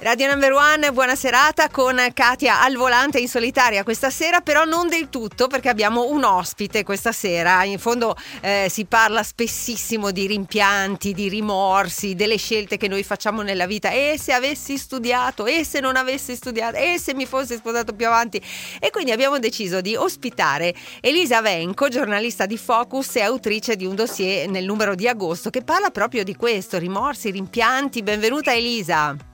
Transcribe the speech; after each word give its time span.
Radio 0.00 0.28
Number 0.28 0.52
One, 0.52 0.92
buona 0.92 1.16
serata 1.16 1.68
con 1.70 2.00
Katia 2.14 2.62
al 2.62 2.76
volante 2.76 3.18
in 3.18 3.26
solitaria 3.26 3.82
questa 3.82 4.10
sera, 4.10 4.40
però 4.40 4.64
non 4.64 4.88
del 4.88 5.08
tutto 5.08 5.48
perché 5.48 5.68
abbiamo 5.68 6.06
un 6.06 6.22
ospite 6.22 6.84
questa 6.84 7.10
sera. 7.10 7.64
In 7.64 7.80
fondo 7.80 8.14
eh, 8.40 8.68
si 8.70 8.84
parla 8.84 9.24
spessissimo 9.24 10.12
di 10.12 10.28
rimpianti, 10.28 11.12
di 11.12 11.28
rimorsi, 11.28 12.14
delle 12.14 12.36
scelte 12.36 12.76
che 12.76 12.86
noi 12.86 13.02
facciamo 13.02 13.42
nella 13.42 13.66
vita. 13.66 13.90
E 13.90 14.16
se 14.22 14.32
avessi 14.32 14.78
studiato, 14.78 15.46
e 15.46 15.64
se 15.64 15.80
non 15.80 15.96
avessi 15.96 16.36
studiato, 16.36 16.76
e 16.76 16.96
se 17.00 17.12
mi 17.12 17.26
fossi 17.26 17.56
sposato 17.56 17.92
più 17.92 18.06
avanti. 18.06 18.40
E 18.78 18.90
quindi 18.92 19.10
abbiamo 19.10 19.40
deciso 19.40 19.80
di 19.80 19.96
ospitare 19.96 20.76
Elisa 21.00 21.42
Venco, 21.42 21.88
giornalista 21.88 22.46
di 22.46 22.56
Focus 22.56 23.16
e 23.16 23.22
autrice 23.22 23.74
di 23.74 23.84
un 23.84 23.96
dossier 23.96 24.48
nel 24.48 24.64
numero 24.64 24.94
di 24.94 25.08
agosto 25.08 25.50
che 25.50 25.62
parla 25.62 25.90
proprio 25.90 26.22
di 26.22 26.36
questo, 26.36 26.78
rimorsi, 26.78 27.32
rimpianti. 27.32 28.04
Benvenuta 28.04 28.54
Elisa. 28.54 29.27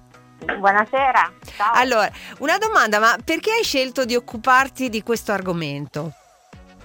Buonasera. 0.44 1.32
Ciao. 1.56 1.72
Allora, 1.74 2.10
una 2.38 2.58
domanda, 2.58 2.98
ma 2.98 3.16
perché 3.24 3.50
hai 3.50 3.64
scelto 3.64 4.04
di 4.04 4.14
occuparti 4.14 4.88
di 4.88 5.02
questo 5.02 5.32
argomento? 5.32 6.12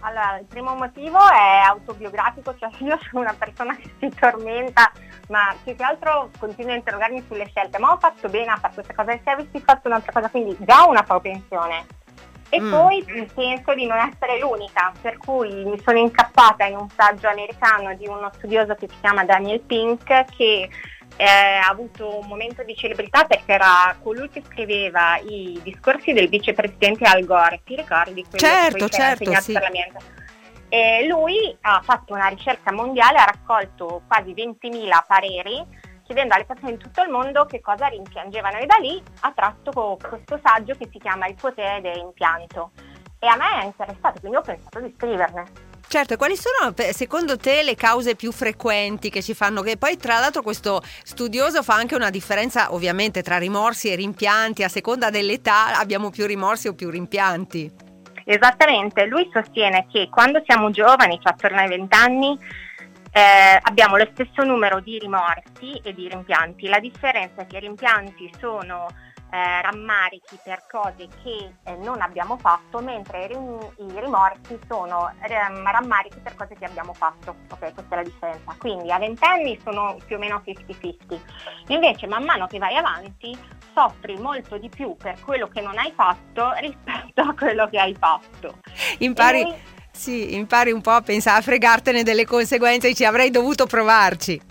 Allora, 0.02 0.38
il 0.40 0.46
primo 0.46 0.76
motivo 0.76 1.18
è 1.30 1.62
autobiografico, 1.66 2.56
cioè 2.58 2.70
io 2.80 2.98
sono 3.10 3.24
una 3.24 3.36
persona 3.38 3.76
che 3.76 3.90
si 4.00 4.10
tormenta, 4.18 4.92
ma 5.28 5.54
più 5.64 5.76
che 5.76 5.84
altro 5.84 6.30
continuo 6.40 6.72
a 6.72 6.76
interrogarmi 6.76 7.24
sulle 7.28 7.48
scelte, 7.48 7.80
ma 7.80 7.92
ho 7.92 7.98
fatto 7.98 8.30
bene 8.30 8.52
a 8.52 8.58
fare 8.58 8.74
questa 8.74 8.94
cosa 8.94 9.12
e 9.12 9.22
se 9.24 9.30
avessi 9.30 9.60
fatto 9.60 9.88
un'altra 9.88 10.12
cosa, 10.12 10.30
quindi 10.30 10.56
già 10.60 10.86
una 10.86 11.04
propensione. 11.04 11.86
E 12.52 12.60
mm. 12.60 12.72
poi 12.72 13.04
penso 13.36 13.74
di 13.76 13.86
non 13.86 13.98
essere 14.00 14.40
l'unica, 14.40 14.92
per 15.00 15.18
cui 15.18 15.66
mi 15.66 15.80
sono 15.84 16.00
incappata 16.00 16.66
in 16.66 16.78
un 16.78 16.90
saggio 16.90 17.28
americano 17.28 17.94
di 17.94 18.08
uno 18.08 18.32
studioso 18.34 18.74
che 18.74 18.88
si 18.90 18.96
chiama 19.02 19.24
Daniel 19.24 19.60
Pink 19.60 20.26
che 20.36 20.68
eh, 21.16 21.26
ha 21.26 21.68
avuto 21.68 22.20
un 22.20 22.28
momento 22.28 22.64
di 22.64 22.76
celebrità 22.76 23.26
perché 23.26 23.52
era 23.52 23.96
colui 24.02 24.30
che 24.30 24.42
scriveva 24.46 25.18
i 25.18 25.60
discorsi 25.64 26.14
del 26.14 26.30
vicepresidente 26.30 27.06
Al 27.06 27.26
Gore, 27.26 27.62
ti 27.66 27.76
ricordi? 27.76 28.24
Quello 28.24 28.38
certo, 28.38 28.86
che 28.86 28.92
certo, 28.92 29.42
sì. 29.42 29.58
E 30.72 31.08
lui 31.08 31.58
ha 31.62 31.82
fatto 31.84 32.14
una 32.14 32.28
ricerca 32.28 32.72
mondiale, 32.72 33.18
ha 33.18 33.26
raccolto 33.26 34.04
quasi 34.08 34.34
20.000 34.34 34.90
pareri 35.08 35.88
chiedendo 36.04 36.34
alle 36.34 36.46
persone 36.46 36.72
in 36.72 36.78
tutto 36.80 37.04
il 37.04 37.10
mondo 37.10 37.46
che 37.46 37.62
cosa 37.62 37.86
rimpiangevano 37.86 38.58
e 38.58 38.66
da 38.66 38.78
lì 38.82 39.02
ha 39.20 39.32
tratto 39.32 39.98
questo 40.02 40.40
saggio 40.44 40.74
che 40.74 40.90
si 40.92 40.98
chiama 40.98 41.28
Il 41.28 41.36
potere 41.36 41.82
dell'impianto 41.82 42.72
e 43.20 43.28
a 43.28 43.36
me 43.36 43.62
è 43.62 43.66
interessato, 43.66 44.20
quindi 44.20 44.38
ho 44.38 44.42
pensato 44.42 44.80
di 44.80 44.94
scriverne. 44.98 45.69
Certo, 45.92 46.18
quali 46.18 46.36
sono 46.36 46.72
secondo 46.92 47.36
te 47.36 47.64
le 47.64 47.74
cause 47.74 48.16
più 48.16 48.32
frequenti 48.32 49.10
che 49.10 49.24
ci 49.24 49.34
fanno 49.34 49.64
che 49.64 49.76
poi 49.76 49.98
tra 49.98 50.20
l'altro 50.20 50.44
questo 50.44 50.84
studioso 51.04 51.64
fa 51.64 51.74
anche 51.74 51.96
una 51.96 52.12
differenza 52.12 52.76
ovviamente 52.76 53.24
tra 53.24 53.40
rimorsi 53.40 53.90
e 53.90 53.96
rimpianti, 53.96 54.62
a 54.62 54.70
seconda 54.70 55.10
dell'età 55.10 55.76
abbiamo 55.80 56.12
più 56.12 56.28
rimorsi 56.28 56.68
o 56.68 56.76
più 56.76 56.92
rimpianti. 56.92 57.72
Esattamente, 58.24 59.08
lui 59.08 59.28
sostiene 59.34 59.88
che 59.92 60.10
quando 60.12 60.44
siamo 60.46 60.70
giovani, 60.70 61.20
cioè 61.24 61.34
attorno 61.34 61.58
ai 61.58 61.70
20 61.70 61.96
anni, 61.96 62.38
eh, 63.12 63.60
abbiamo 63.62 63.98
lo 63.98 64.08
stesso 64.14 64.44
numero 64.44 64.80
di 64.80 65.00
rimorsi 65.00 65.80
e 65.84 65.94
di 65.94 66.08
rimpianti. 66.08 66.68
La 66.68 66.80
differenza 66.80 67.42
è 67.42 67.48
che 67.48 67.58
i 67.58 67.62
rimpianti 67.62 68.32
sono 68.40 68.88
eh, 69.32 69.62
rammarichi 69.62 70.40
per 70.44 70.66
cose 70.70 71.08
che 71.24 71.54
eh, 71.64 71.76
non 71.78 72.02
abbiamo 72.02 72.38
fatto, 72.38 72.80
mentre 72.80 73.26
i, 73.26 73.28
rim- 73.28 73.74
i 73.78 74.00
rimorsi 74.00 74.60
sono 74.68 75.14
ram- 75.20 75.70
rammarichi 75.70 76.20
per 76.20 76.36
cose 76.36 76.56
che 76.56 76.66
abbiamo 76.66 76.94
fatto. 76.94 77.36
Ok, 77.52 77.74
questa 77.74 77.88
è 77.90 77.96
la 77.96 78.04
differenza. 78.04 78.56
Quindi 78.58 78.92
a 78.92 78.98
20 78.98 79.26
anni 79.26 79.60
sono 79.64 79.98
più 80.06 80.16
o 80.16 80.20
meno 80.20 80.42
50-50. 80.46 81.20
Invece 81.68 82.08
man 82.08 82.24
mano 82.24 82.48
che 82.48 82.58
vai 82.58 82.76
avanti 82.76 83.38
soffri 83.74 84.18
molto 84.18 84.58
di 84.58 84.70
più 84.70 84.96
per 84.98 85.20
quello 85.22 85.48
che 85.48 85.62
non 85.62 85.78
hai 85.78 85.92
fatto 85.92 86.52
rispetto 86.60 87.22
a 87.22 87.34
quello 87.34 87.68
che 87.70 87.80
hai 87.80 87.96
fatto. 87.96 88.60
Impari, 88.98 89.44
noi... 89.44 89.56
sì, 90.00 90.34
impari 90.36 90.72
un 90.72 90.80
po' 90.80 90.92
a 90.92 91.02
pensare 91.02 91.40
a 91.40 91.42
fregartene 91.42 92.04
delle 92.04 92.26
conseguenze 92.26 92.90
e 92.90 93.06
avrei 93.06 93.32
dovuto 93.32 93.66
provarci. 93.66 94.42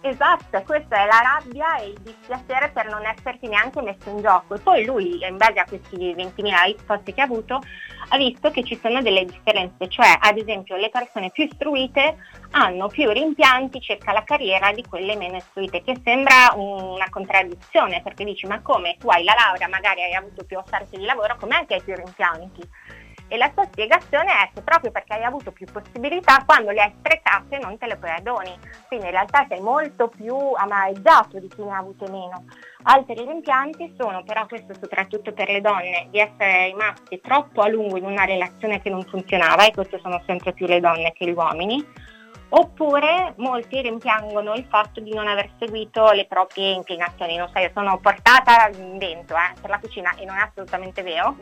Esatto, 0.00 0.62
questa 0.62 1.02
è 1.02 1.06
la 1.06 1.20
rabbia 1.22 1.76
e 1.78 1.90
il 1.90 1.98
dispiacere 2.00 2.70
per 2.70 2.88
non 2.88 3.04
esserti 3.06 3.46
neanche 3.46 3.82
messo 3.82 4.08
in 4.10 4.20
gioco. 4.20 4.54
E 4.54 4.58
poi 4.58 4.84
lui, 4.84 5.24
in 5.24 5.36
base 5.36 5.60
a 5.60 5.64
questi 5.64 6.12
20.000 6.12 6.76
posti 6.84 7.14
che 7.14 7.20
ha 7.20 7.24
avuto, 7.24 7.60
ha 8.08 8.16
visto 8.16 8.50
che 8.50 8.64
ci 8.64 8.78
sono 8.82 9.00
delle 9.00 9.24
differenze, 9.24 9.88
cioè 9.88 10.16
ad 10.20 10.38
esempio 10.38 10.76
le 10.76 10.90
persone 10.90 11.30
più 11.30 11.44
istruite 11.44 12.16
hanno 12.52 12.88
più 12.88 13.08
rimpianti 13.10 13.80
circa 13.80 14.12
la 14.12 14.24
carriera 14.24 14.72
di 14.72 14.84
quelle 14.88 15.16
meno 15.16 15.36
istruite, 15.36 15.82
che 15.82 16.00
sembra 16.04 16.52
una 16.54 17.08
contraddizione 17.10 18.02
perché 18.02 18.24
dici 18.24 18.46
ma 18.46 18.60
come 18.60 18.96
tu 18.98 19.08
hai 19.08 19.22
la 19.22 19.34
laurea, 19.36 19.68
magari 19.68 20.02
hai 20.02 20.14
avuto 20.14 20.44
più 20.44 20.56
offerte 20.56 20.98
di 20.98 21.04
lavoro, 21.04 21.36
com'è 21.36 21.64
che 21.66 21.74
hai 21.74 21.82
più 21.82 21.94
rimpianti? 21.94 23.04
E 23.28 23.36
la 23.36 23.50
sua 23.52 23.64
spiegazione 23.64 24.30
è 24.30 24.50
che 24.54 24.62
proprio 24.62 24.92
perché 24.92 25.14
hai 25.14 25.24
avuto 25.24 25.50
più 25.50 25.66
possibilità, 25.66 26.44
quando 26.46 26.70
le 26.70 26.82
hai 26.82 26.94
sprecate 26.96 27.58
non 27.58 27.76
te 27.76 27.86
le 27.86 27.96
perdoni. 27.96 28.56
Quindi 28.86 29.06
in 29.06 29.10
realtà 29.12 29.44
sei 29.48 29.60
molto 29.60 30.08
più 30.08 30.36
amareggiato 30.54 31.40
di 31.40 31.48
chi 31.48 31.64
ne 31.64 31.72
ha 31.72 31.78
avute 31.78 32.08
meno. 32.08 32.44
Altri 32.84 33.24
rimpianti 33.24 33.94
sono 33.98 34.22
però, 34.22 34.46
questo 34.46 34.74
soprattutto 34.80 35.32
per 35.32 35.48
le 35.48 35.60
donne, 35.60 36.06
di 36.10 36.20
essere 36.20 36.66
rimasti 36.66 37.20
troppo 37.20 37.62
a 37.62 37.68
lungo 37.68 37.96
in 37.96 38.04
una 38.04 38.24
relazione 38.24 38.80
che 38.80 38.90
non 38.90 39.02
funzionava, 39.02 39.66
e 39.66 39.72
queste 39.72 39.98
sono 39.98 40.22
sempre 40.24 40.52
più 40.52 40.66
le 40.66 40.78
donne 40.78 41.12
che 41.12 41.26
gli 41.26 41.32
uomini, 41.32 41.84
oppure 42.48 43.34
molti 43.38 43.80
rimpiangono 43.80 44.54
il 44.54 44.66
fatto 44.70 45.00
di 45.00 45.12
non 45.12 45.26
aver 45.26 45.50
seguito 45.58 46.12
le 46.12 46.26
proprie 46.26 46.70
inclinazioni. 46.70 47.36
Non 47.36 47.50
so, 47.52 47.58
io 47.58 47.70
sono 47.74 47.98
portata 47.98 48.68
in 48.68 48.98
vento 48.98 49.34
eh, 49.34 49.60
per 49.60 49.68
la 49.68 49.80
cucina 49.80 50.14
e 50.14 50.24
non 50.24 50.36
è 50.36 50.42
assolutamente 50.42 51.02
vero 51.02 51.36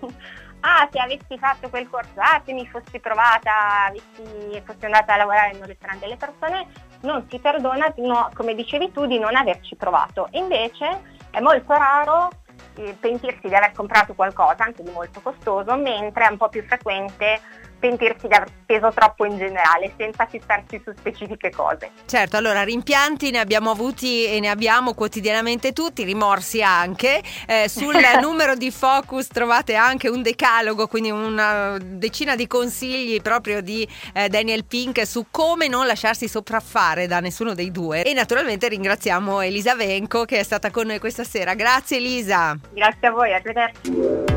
ah 0.66 0.88
se 0.90 0.98
avessi 0.98 1.38
fatto 1.38 1.68
quel 1.68 1.88
corso, 1.88 2.12
ah 2.16 2.40
se 2.44 2.52
mi 2.52 2.66
fossi 2.66 2.98
provata, 2.98 3.86
avessi, 3.86 4.62
fossi 4.64 4.84
andata 4.84 5.14
a 5.14 5.18
lavorare 5.18 5.52
in 5.54 5.60
un 5.60 5.66
ristorante, 5.66 6.06
le 6.06 6.16
persone 6.16 6.66
non 7.02 7.26
si 7.28 7.38
perdona, 7.38 7.92
no, 7.98 8.30
come 8.34 8.54
dicevi 8.54 8.90
tu, 8.90 9.06
di 9.06 9.18
non 9.18 9.36
averci 9.36 9.76
provato. 9.76 10.28
Invece 10.32 11.12
è 11.30 11.40
molto 11.40 11.74
raro 11.74 12.30
eh, 12.76 12.96
pentirsi 12.98 13.46
di 13.46 13.54
aver 13.54 13.72
comprato 13.72 14.14
qualcosa, 14.14 14.64
anche 14.64 14.82
di 14.82 14.90
molto 14.90 15.20
costoso, 15.20 15.76
mentre 15.76 16.26
è 16.26 16.30
un 16.30 16.38
po' 16.38 16.48
più 16.48 16.64
frequente 16.64 17.40
pentirsi 17.78 18.26
di 18.28 18.34
aver 18.34 18.48
speso 18.62 18.92
troppo 18.92 19.24
in 19.24 19.36
generale, 19.36 19.92
senza 19.96 20.26
fissarsi 20.26 20.80
su 20.84 20.92
specifiche 20.96 21.50
cose. 21.50 21.90
Certo, 22.06 22.36
allora 22.36 22.62
rimpianti 22.62 23.30
ne 23.30 23.38
abbiamo 23.38 23.70
avuti 23.70 24.26
e 24.26 24.40
ne 24.40 24.48
abbiamo 24.48 24.94
quotidianamente 24.94 25.72
tutti, 25.72 26.04
rimorsi 26.04 26.62
anche. 26.62 27.22
Eh, 27.46 27.68
sul 27.68 27.94
numero 28.20 28.54
di 28.54 28.70
Focus 28.70 29.28
trovate 29.28 29.74
anche 29.74 30.08
un 30.08 30.22
decalogo, 30.22 30.86
quindi 30.86 31.10
una 31.10 31.76
decina 31.80 32.36
di 32.36 32.46
consigli 32.46 33.20
proprio 33.20 33.60
di 33.60 33.86
eh, 34.12 34.28
Daniel 34.28 34.64
Pink 34.64 35.06
su 35.06 35.26
come 35.30 35.68
non 35.68 35.86
lasciarsi 35.86 36.28
sopraffare 36.28 37.06
da 37.06 37.20
nessuno 37.20 37.54
dei 37.54 37.70
due. 37.70 38.02
E 38.02 38.12
naturalmente 38.14 38.68
ringraziamo 38.68 39.40
Elisa 39.40 39.74
Venco 39.74 40.24
che 40.24 40.38
è 40.38 40.42
stata 40.42 40.70
con 40.70 40.86
noi 40.86 40.98
questa 40.98 41.24
sera. 41.24 41.54
Grazie 41.54 41.98
Elisa. 41.98 42.56
Grazie 42.72 43.08
a 43.08 43.10
voi, 43.10 43.32
arrivederci. 43.32 44.33